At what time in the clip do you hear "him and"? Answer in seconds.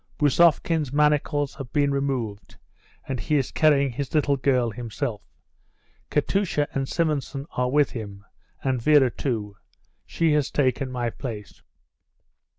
7.91-8.81